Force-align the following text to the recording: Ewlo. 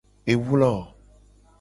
Ewlo. 0.31 0.73